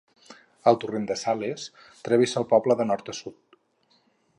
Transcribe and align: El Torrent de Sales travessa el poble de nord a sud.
El 0.71 0.79
Torrent 0.83 1.05
de 1.11 1.17
Sales 1.25 1.67
travessa 2.09 2.43
el 2.45 2.51
poble 2.55 2.79
de 2.83 2.91
nord 2.95 3.13
a 3.15 3.17
sud. 3.23 3.61